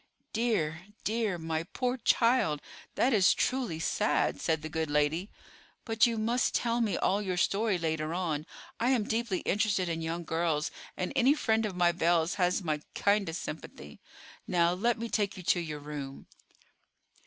[0.33, 2.59] "Dear, dear, my poor child;
[2.95, 5.29] that is truly sad," said the good lady.
[5.85, 8.47] "But you must tell me all your story later on.
[8.79, 12.81] I am deeply interested in young girls, and any friend of my Belle's has my
[12.95, 13.99] kindest sympathy.
[14.47, 16.25] Now, let me take you to your room."